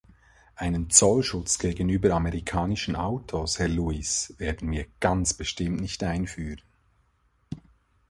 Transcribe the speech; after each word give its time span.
Einen 0.55 0.89
Zollschutz 0.89 1.59
gegenüber 1.59 2.15
amerikanischen 2.15 2.95
Autos, 2.95 3.59
Herr 3.59 3.67
Louis, 3.67 4.33
werden 4.39 4.71
wir 4.71 4.87
ganz 4.99 5.35
bestimmt 5.35 5.79
nicht 5.79 6.03
einführen. 6.03 6.59